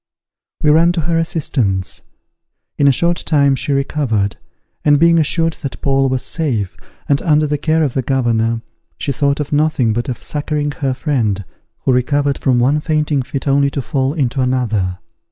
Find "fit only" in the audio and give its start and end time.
13.21-13.69